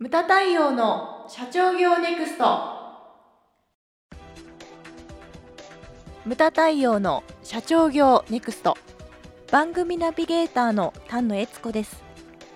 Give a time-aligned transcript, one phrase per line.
[0.00, 2.44] ムタ太陽の社長業ネクスト。
[6.24, 8.78] ムタ太陽の社長業ネクスト。
[9.50, 12.04] 番組ナビゲーターの丹野悦子です。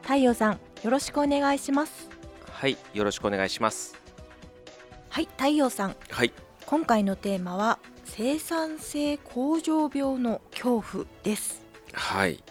[0.00, 0.52] 太陽さん
[0.82, 2.08] よろしくお願いします。
[2.50, 4.00] はい、よろしくお願いします。
[5.10, 5.96] はい太陽さん。
[6.08, 6.32] はい、
[6.64, 11.66] 今回のテーマは生産性向上病の恐怖です。
[11.92, 12.42] はい。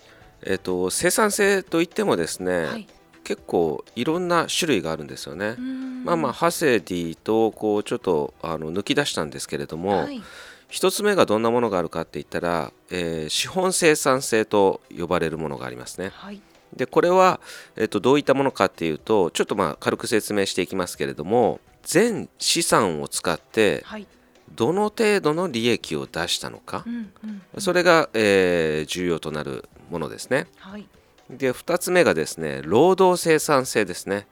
[0.44, 2.88] えっ、と生産性といってもですね、はい
[3.26, 5.56] 結構いろんな種類があるんですよね。
[5.58, 10.22] ままあまあハセディとこうちょっとあの抜き出したんですけれども、はい。
[10.68, 16.12] 一つ目がどんなものがあるかって言ったら、えー資本生産性と呼ばれるものがありますね。
[16.14, 16.42] はい。
[16.76, 17.40] でこれは、
[17.76, 24.08] えっとどういったものかっていうとちょっとまあ軽く説明していきますけれども全資産を使ってはい。
[24.56, 26.84] どの程度の利益を出したのか。
[26.86, 27.12] う、ん
[27.56, 27.62] うん。
[27.62, 30.48] それが、えー重要となるものですね。
[30.58, 30.88] はい
[31.30, 34.28] で2つ目がですね労働生産性ですね。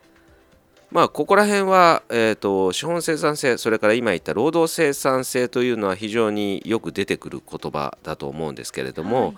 [0.92, 9.36] まあここら辺は、えー、と資本生産性それから今言った労働生産性というのは非常によく出てくる言葉だと思うんですけれども、はい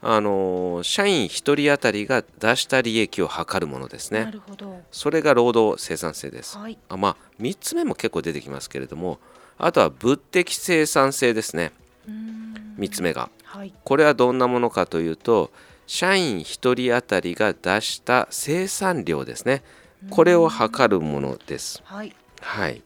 [0.00, 4.32] あのー社員1人当たりが出した利益を測るものですなね。
[4.32, 6.56] るほどそれが労働生産性です。
[6.58, 9.18] はいあまあ3つ目も結構出てきますけれども
[9.56, 11.72] あとは物的生産性ですね
[12.08, 13.28] うーん3つ目が。
[13.44, 15.50] はいこれはどんなものかというと
[15.88, 16.42] 社員1
[16.90, 19.62] 人当たりが出した生産量ですね。
[20.10, 21.80] これを測るものです。
[21.82, 22.14] はい。
[22.42, 22.82] はい。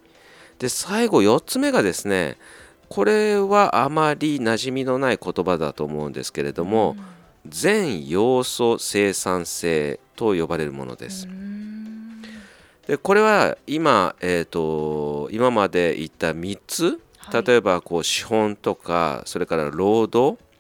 [0.61, 2.39] で最後4つ目がですね
[2.89, 6.95] これはあまり馴染みのない言葉だと思うんですけれども
[7.45, 11.27] 全要素生産性と呼ばれるものです。
[12.87, 17.01] でこれは今、えー、と今まで言った3つ？
[17.19, 17.45] はい。
[17.45, 20.41] 例えばこう資本とかそれから労働？
[20.41, 20.52] うん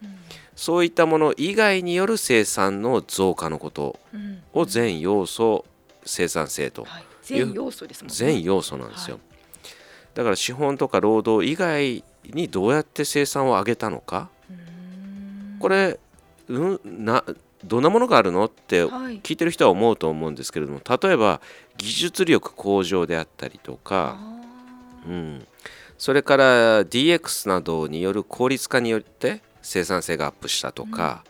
[0.54, 4.42] そういったもの以外による生産の増加のことうん。
[4.52, 5.64] を全要素
[6.04, 7.04] 生産性とはい。
[7.22, 8.14] 全要素ですもんね。
[8.14, 9.32] 全要素なんですよ、はい
[10.14, 14.28] だから資本とか労働以外にどうやって生産を上げたのか。
[15.58, 15.98] これ、
[16.48, 17.24] うん、な
[17.64, 19.20] どんなものがあるのってはい。
[19.20, 21.40] 聞いてる人は思うと思うんですけれども例えば
[21.76, 24.40] 技術力向上であったりとか、あ
[25.06, 25.46] うん、
[25.96, 31.24] それから DX などによる効率化によって生産性がアップしたとか、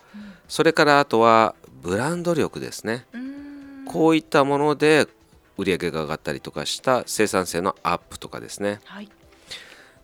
[0.49, 3.07] それからあとはブランド力ですね。
[3.87, 5.07] こういったもので
[5.57, 8.81] 売り上げが上がったりとかした生産性のアップとかですね。
[8.85, 9.09] はい。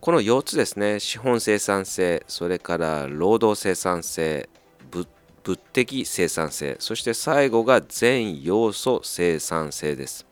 [0.01, 1.01] この4つですね。
[1.01, 4.49] 資本生産性それから労働生産性
[4.91, 5.09] 物
[5.45, 10.27] 物的生産性そして最後が全要素生産性です。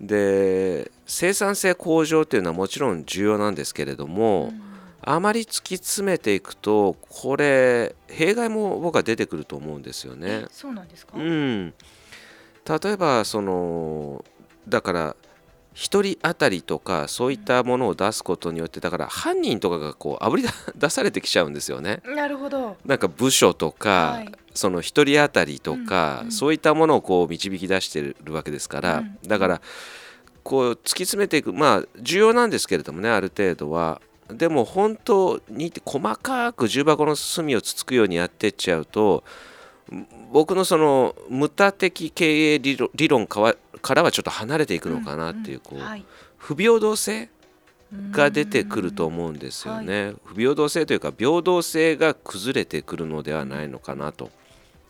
[0.00, 4.71] で生産性向上っていうのはもちろん重要なんですけれども、うん
[5.04, 10.44] あまり突き詰めていくとこれ弊害も僕は出てくると思うんですよね。
[10.44, 10.46] え。
[10.50, 11.14] そうなんですか？
[11.16, 11.74] うん、
[12.68, 14.24] 例えばその
[14.68, 15.16] だから
[15.74, 22.02] 1人当たりとかそういったものを出すことによってだから犯人とかがこうあぶり出 出されてきちゃうんですよね。
[22.04, 22.76] なるほど。
[22.84, 24.32] なんか部署とか、はい。
[24.54, 26.32] その1人当たりとか、うんうん。
[26.32, 29.18] そういったものをこう導き出してるわけですから、うん。
[29.26, 29.62] だから
[30.44, 34.00] こう突き詰めていくまあ重要なんですけれどもねある程度は。
[34.28, 39.24] でも本当に細かく重箱の隅をつつくようにやってっちゃうと
[40.32, 43.54] 僕のその無駄的経営理論か
[43.94, 46.04] らはちょっと離れていくのかなっていう,、こうはい
[46.38, 47.28] 不平等性
[48.10, 50.14] が出てくると思うんですよね。
[50.24, 54.30] 不平等性というか平等性が崩れてくるのではないのかなと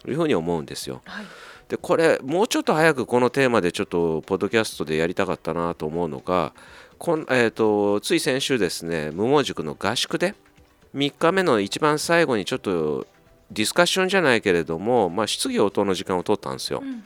[0.09, 1.03] いうふうに思うんですよ。
[1.05, 1.27] はい
[1.73, 6.53] でこれもうちょっと早くこのテーマでちょっとポッドキャストでやりたかったなと思うのが
[7.03, 10.37] こん、えー、とつい先週ですね無門塾の合宿で
[10.95, 13.09] 3日目の一番最後にちょっと
[13.51, 16.79] ディスカッションじゃないけれども、まあ、質疑応答の時間を取ったんですよ。
[16.81, 17.05] うんうん。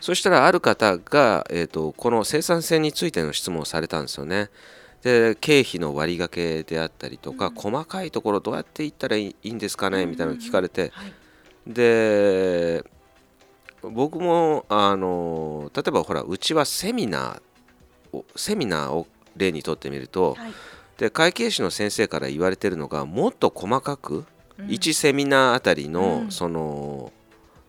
[0.00, 4.48] そしたらある方が、えー、とこの生産性についての質問をされたんですよね。
[5.02, 7.54] で経費の割り掛けであったりとか、うん。
[7.56, 11.12] 細かいところどうやっていったらいいんですかねみたいなのを聞かれて、はい。
[11.66, 12.82] で
[13.82, 17.47] 僕もあの例えばほらうちはセミナーを
[18.36, 19.06] セミナーを
[19.36, 20.52] 例にとってみると、はい。
[20.98, 24.24] で会計士の先生から言われてるのがもっと細かく、
[24.58, 24.66] うん。
[24.66, 26.30] 1セミナーあたりの、うん。
[26.30, 27.12] その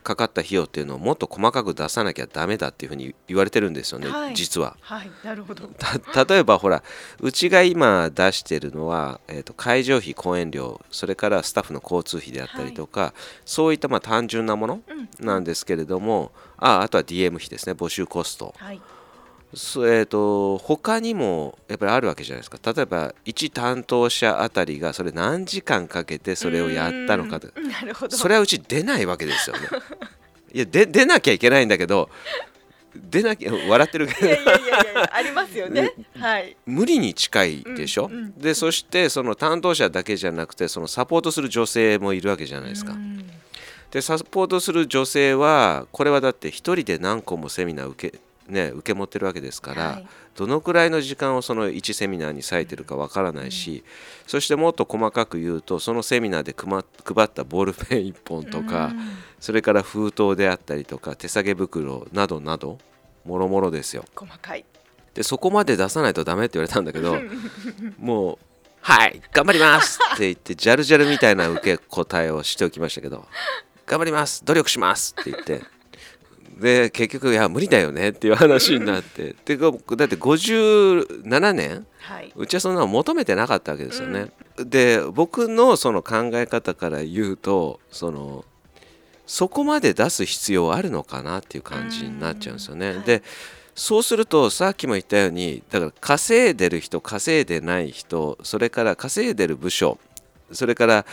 [0.10, 4.34] かかった費用っていうのをもっと細かく出さなきゃダメだっていうふうに言われてるんですよね、はい。
[4.34, 4.76] 実は。
[4.82, 5.12] はい。
[5.24, 5.68] なるほど。
[5.68, 6.82] た例えばほら
[7.20, 13.14] うちが今出してるのは、えー、と会場費講演料それからスタッフの交通費であったりとか、
[13.46, 15.26] そういったまあ単純なものうん。
[15.26, 18.56] なんですけれども、ああとは DM 費ですね募集コスト。
[18.58, 18.82] はい
[19.54, 22.60] そえー、と他にもやっぱりあるわけじゃないですか。
[22.72, 28.16] 例えば1担当者あたりがそれ何時間かけてそれをやったのかとうんなるほど。
[28.16, 29.68] それはうち出ないわけですよね。
[30.54, 32.10] いやで出なきゃいけないんだけど
[32.96, 34.28] 出なきゃ笑ってるけど。
[34.28, 35.94] いやいやいやいやありますよね。
[36.18, 36.56] はい。
[36.68, 38.34] 無理に近いでしょ、うんうん。
[38.40, 42.94] でそしてその担当者だけじゃなくてそのサポートする女性もいるわけじゃないですか。
[42.94, 43.30] うん。
[43.92, 48.20] でサポートする女性はこれはだって一人で何個もセミナー受け,、
[48.50, 53.84] ね、受け持ってるわけですから、はいどのくらいの時間をその1セミナーに割いてるかわからないし、
[54.26, 59.00] そしてもっと細かく言うとそのセミナーで配ったボールペン1本とか、うん
[59.40, 62.78] それから封筒であったりとか手提げ袋などなど
[63.26, 64.06] もろもろですよ。
[64.16, 64.66] 細かい。
[65.14, 67.18] でそこまで出さないとダメって言われたんだけど
[67.98, 68.38] もう
[68.82, 73.28] 「はい頑張ります 」って言ってジャルジャルみたいな受け答えをしておきましたけど
[73.86, 75.62] 「頑張ります努力します!」って言って
[76.60, 82.32] で結局「いや無理だよね」っていう話になって でだって57年はい。
[82.36, 84.32] うちはそんなの求めてなかったわけですよね。
[84.58, 88.46] で僕のその考え方から言うとその
[89.28, 92.92] そこまで出す必要あるのかなっていう感じになっちゃうんですよね。
[92.92, 93.22] うんで
[93.76, 99.98] そうするとさっきも言ったようにだから稼いでる人稼いでない人それから稼いでる部署
[100.52, 101.06] それから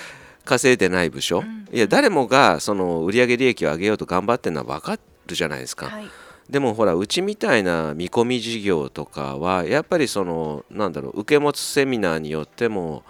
[0.44, 5.86] 稼いでない部署、んいや誰もがその売上利益を上げようと頑張ってるのは分かるじゃないですか。
[5.86, 6.08] はい。
[6.48, 13.02] でもほらうちみたいな見込み事業とかはやっぱりそのなんだろう受け持つセミナーによっても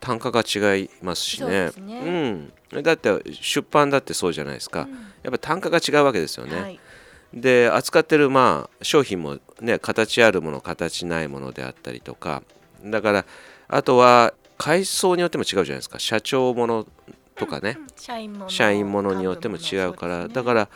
[0.00, 6.80] 単価が違いますしねねうん、だって出版だってそうじゃないですか、うんやっぱ単価が違うわけですよね、はい。
[7.34, 12.42] で扱ってるまあ商品もね形あるもの形ないものであったりとか
[12.82, 13.26] だから
[13.68, 16.86] あとは階層によっても違うじゃないですか社長もの
[17.36, 18.48] とかね、社員もの。
[18.50, 20.68] 社員ものによっても違うから、だからら。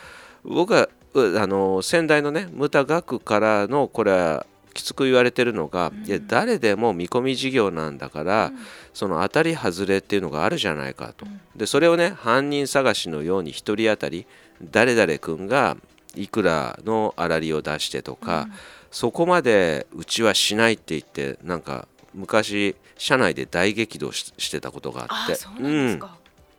[0.47, 6.05] 僕はうあの先代のねムタ学からのこれはきつく言われてるのが、うん。
[6.05, 8.51] いや誰でも見込み事業なんだから、
[8.93, 11.39] その当たり外れっていうのがあるじゃないかと、うん。
[11.55, 14.27] でそれをね犯人探しのように1人当たり
[14.61, 15.77] 誰々君が
[16.13, 18.47] いくらの粗利を出してとか、
[18.91, 25.37] そこまでうちはしないって言ってなんか昔社内で大激怒ししてたことがあって。
[25.59, 25.99] うなん。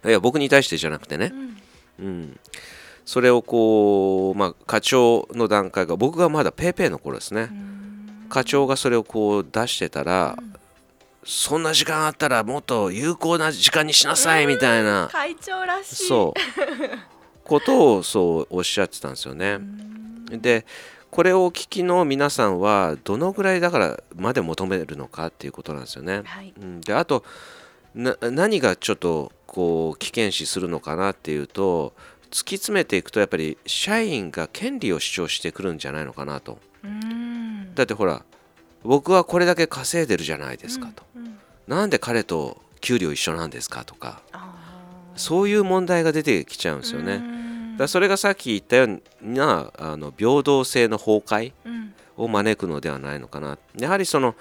[0.06, 1.56] いや僕に対してじゃなくてね、うん。
[1.98, 2.40] うん、
[3.06, 7.72] それをこう、まあ、課長の段階が僕がまだ PayPay の頃ですね、うん
[8.28, 10.56] 課長がそれをこう出してたら、うん
[11.28, 16.06] そんな時間あったらもっと有効な時間にしなさいみたいな、会長らしい。
[16.06, 16.40] そう
[17.42, 19.58] ことをそうおっしゃってたんですよねう。
[19.58, 20.40] ん。
[20.40, 20.64] で
[21.10, 26.22] これをお聞きの皆さんはどのぐらいだからまで求めるのかっていうことなんですよね。
[26.24, 26.54] はい。
[26.60, 27.24] うん、であと
[27.92, 31.92] な何がちょっとこう危険視するのかなっていうと
[32.30, 36.58] 突き詰めていくとやっぱり社員が権利を主張してくるんじゃないのかなと。
[36.84, 37.74] うん。
[37.74, 38.22] だってほら
[38.82, 41.24] 僕はこれだけ稼いでるじゃないですかと、うん。
[41.24, 41.38] うん。
[41.66, 44.22] なんで彼と給料一緒なんですかとか。
[45.16, 47.22] そういう問題が出てきちゃうんですよね。
[47.78, 51.94] だそれがさっき言ったようなあの平等性の崩壊うん。
[52.16, 53.58] を招くのではないのかな。
[53.78, 54.34] やはりその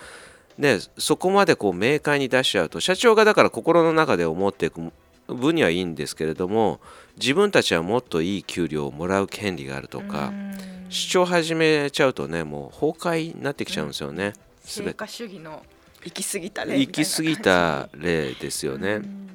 [0.57, 4.91] ねそこまでこう明快に出しちゃうと社長がだから心の中で思っていく
[5.27, 6.79] 分にはいいんですけれども
[7.17, 10.55] 自分たちはもっといい給料をもらう権利があるとかうん
[10.89, 14.33] 主張始めちゃうとねもう崩壊になってきちゃうんですよね。
[14.63, 15.63] すべ成果主義の
[16.03, 18.93] 行き過ぎた例行き過ぎた例ですよね。
[18.95, 19.25] うん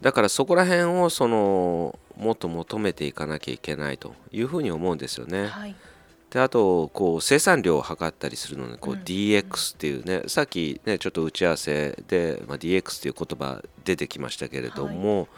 [0.00, 5.46] だからそこら辺をそのもっと求めていかなきゃいけないというふうに思うんですよね。
[5.46, 5.74] はい
[6.34, 9.00] であとこう生産量を測ったりするのにこううん。
[9.02, 15.28] DX っていうね、さっきねちょっと打ち合わせで、まあ、DX っていう言葉出てきましたけれども、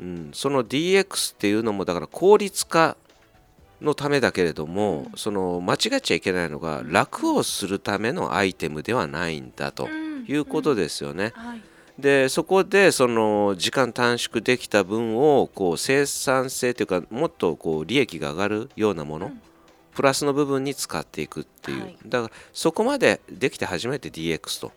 [0.00, 2.96] うん、その DX っていうのもだから効率化
[3.80, 10.24] のためだけれども、その間違っちゃいけないのが楽をするためのアイテムではないんだとうん。
[10.26, 11.32] いうことですよね。
[11.36, 11.62] はい。
[12.00, 19.42] でそこでその時間短縮できた分をこう生産性というかもっとこう利益が上がるようなもの、うん
[19.94, 21.96] プラスの部分に使っていくっていう、はい。
[22.06, 24.72] だからそこまでできて初めて DX と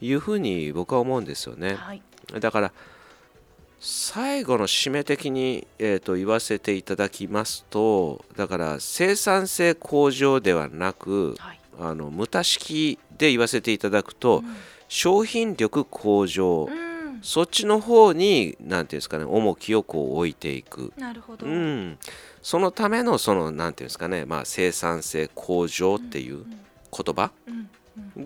[0.00, 1.74] いうふうに僕は思うんですよね。
[1.74, 2.02] はい。
[2.40, 2.72] だから
[3.78, 11.60] 最後の締め的に、えー、と言わせていただきますとだから生産性向上ではなくはい。
[11.78, 14.42] あの無駄式で言わせていただくと、
[14.88, 16.85] 商品力向上、うん
[17.22, 21.46] そっちの方に何ていうんですかね重きをこう置いていく、なるほど。
[21.46, 21.98] うん、
[22.42, 27.70] そのためのその何ていうんですかね、まあ、生産性向上っていう言葉うん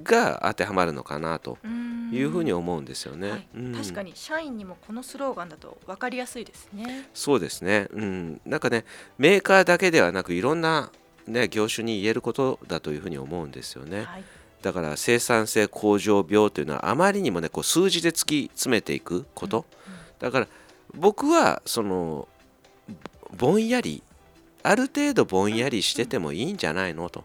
[0.02, 1.90] が当てはまるのかなとうん。
[2.12, 3.30] いうふうに思うんですよね。
[3.30, 3.46] はい。
[3.54, 3.74] うん。
[3.74, 7.08] 確かに社員にもこのスローガンだと分かりやすいですね。
[7.14, 8.84] そうですね、うん、なんかね
[9.18, 10.90] メーカーだけではなくいろんな、
[11.26, 14.04] ね、業種に言えることだというふうに思うんですよね。
[14.04, 14.24] はい
[14.62, 19.64] だから生産性向上病というのはあまりにもねこう数字で突き詰めていくこと、
[20.18, 20.48] だから
[20.94, 22.28] 僕はその
[23.36, 24.02] ぼんやり
[24.62, 27.24] ある程度ぼんやりしててもいいんじゃないのと。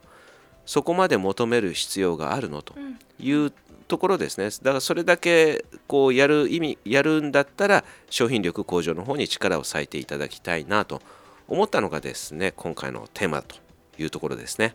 [0.65, 2.73] そこまで求める必要があるのと
[3.19, 3.53] いう
[3.87, 4.49] ところですね。
[4.63, 11.03] だからそれだけこうやる意味やるんだったら商品力向上の方に力を割いていただきたいなと
[11.47, 13.57] 思ったのがですね今回のテーマと
[13.99, 14.73] いうところですね。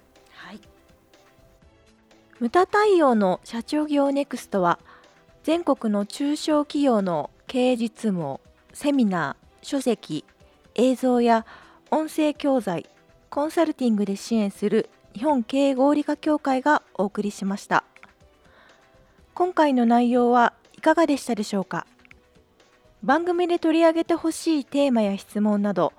[2.40, 4.78] はい、無駄対応の社長業ネクストは
[5.44, 8.40] 全国の中小企業の経営実務
[8.72, 10.24] セミナー、書籍、
[10.74, 11.44] 映像や
[11.90, 12.88] 音声教材、
[13.28, 17.84] コンサルティングで支援する日本経営合理化協会がお送りしました。
[19.34, 21.86] 今回の内容はいかがでしたでしょうか？
[23.02, 25.94] 番組で取り上げてほしいテーマや質問など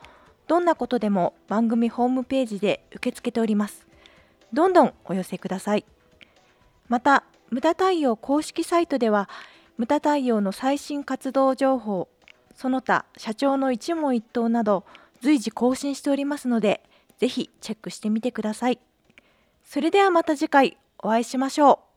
[0.48, 3.86] どんなことでも番組ホームページで受け付けております。
[4.54, 5.86] どんどんお寄せください。
[6.92, 9.30] また無駄太陽公式サイトでは
[9.78, 12.10] 無駄太陽の最新活動情報
[12.54, 14.84] その他社長の一問一答など
[15.22, 16.84] 随時更新しておりますので
[17.18, 18.80] ぜひチェックしてみてください。
[19.64, 21.91] それではまた次回お会いしましょう。